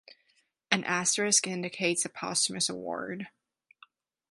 [0.71, 3.27] An asterisk indicates a posthumous award.